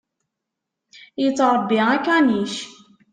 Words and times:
Yettṛebbi 1.23 1.79
akanic. 1.95 2.55